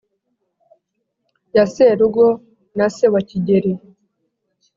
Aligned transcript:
ya 1.55 1.65
serugo 1.73 2.25
na 2.77 2.87
se 2.95 3.05
wa 3.13 3.21
kigeli 3.29 3.73